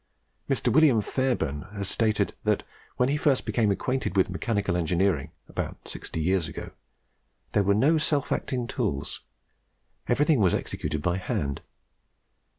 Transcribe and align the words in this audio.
Mr. 0.49 0.73
William 0.73 0.99
Fairbairn 0.99 1.61
has 1.73 1.87
stated 1.87 2.33
that 2.43 2.63
when 2.97 3.07
he 3.07 3.17
first 3.17 3.45
became 3.45 3.69
acquainted 3.69 4.17
with 4.17 4.31
mechanical 4.31 4.75
engineering, 4.75 5.29
about 5.47 5.87
sixty 5.87 6.19
years 6.19 6.47
ago, 6.47 6.71
there 7.51 7.61
were 7.61 7.75
no 7.75 7.99
self 7.99 8.31
acting 8.31 8.65
tools; 8.65 9.21
everything 10.07 10.39
was 10.39 10.55
executed 10.55 11.03
by 11.03 11.17
hand. 11.17 11.61